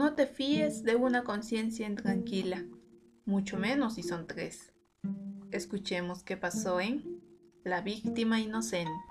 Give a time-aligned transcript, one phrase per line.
[0.00, 2.64] No te fíes de una conciencia intranquila,
[3.26, 4.72] mucho menos si son tres.
[5.50, 7.20] Escuchemos qué pasó en
[7.64, 9.09] La víctima inocente.